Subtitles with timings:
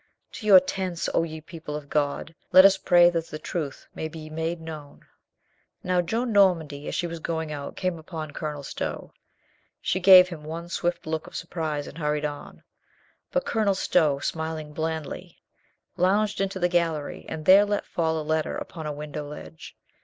[0.31, 2.33] "To your tents, oh ye people of God.
[2.51, 5.05] Let us pray that the truth may be made known."
[5.83, 9.13] Now Joan Normand)', as she was going out, came upon Colonel Stow.
[9.79, 12.63] She gave him one swift look of surprise and hurried on.
[13.31, 15.37] But Colonel Stow, smil ing blandly,
[15.97, 19.77] lounged into the gallery and there let fall a letter upon a window ledge.